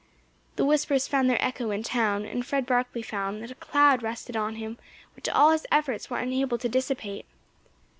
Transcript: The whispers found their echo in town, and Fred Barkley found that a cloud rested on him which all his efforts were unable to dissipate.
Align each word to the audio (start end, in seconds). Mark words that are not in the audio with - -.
The 0.55 0.65
whispers 0.65 1.07
found 1.07 1.29
their 1.29 1.39
echo 1.45 1.69
in 1.69 1.83
town, 1.83 2.25
and 2.25 2.43
Fred 2.43 2.65
Barkley 2.65 3.03
found 3.03 3.43
that 3.43 3.51
a 3.51 3.61
cloud 3.61 4.01
rested 4.01 4.35
on 4.35 4.55
him 4.55 4.79
which 5.15 5.29
all 5.29 5.51
his 5.51 5.67
efforts 5.71 6.09
were 6.09 6.17
unable 6.17 6.57
to 6.57 6.67
dissipate. 6.67 7.27